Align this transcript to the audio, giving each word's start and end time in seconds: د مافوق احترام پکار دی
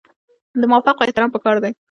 د 0.59 0.63
مافوق 0.71 0.97
احترام 1.01 1.29
پکار 1.33 1.55
دی 1.63 1.71